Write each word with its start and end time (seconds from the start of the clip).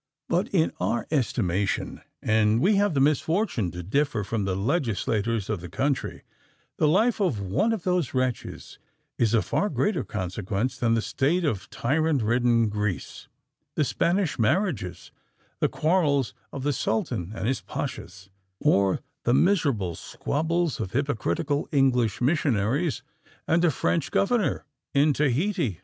But, 0.27 0.47
in 0.47 0.71
our 0.79 1.05
estimation—and 1.11 2.59
we 2.59 2.77
have 2.77 2.95
the 2.95 2.99
misfortune 2.99 3.69
to 3.69 3.83
differ 3.83 4.23
from 4.23 4.45
the 4.45 4.55
legislators 4.55 5.47
of 5.47 5.61
the 5.61 5.69
country—the 5.69 6.87
life 6.87 7.21
of 7.21 7.39
one 7.39 7.71
of 7.71 7.83
those 7.83 8.11
wretches 8.15 8.79
is 9.19 9.35
of 9.35 9.45
far 9.45 9.69
greater 9.69 10.03
consequence 10.03 10.75
than 10.79 10.95
the 10.95 11.03
state 11.03 11.45
of 11.45 11.69
tyrant 11.69 12.23
ridden 12.23 12.67
Greece—the 12.69 13.83
Spanish 13.83 14.39
marriages—the 14.39 15.69
quarrels 15.69 16.33
of 16.51 16.63
the 16.63 16.73
Sultan 16.73 17.31
and 17.35 17.47
his 17.47 17.61
Pachas—or 17.61 19.01
the 19.23 19.35
miserable 19.35 19.93
squabbles 19.93 20.79
of 20.79 20.93
hypocritical 20.93 21.69
English 21.71 22.21
missionaries 22.21 23.03
and 23.47 23.63
a 23.63 23.69
French 23.69 24.09
governor 24.09 24.65
in 24.95 25.13
Tahiti. 25.13 25.79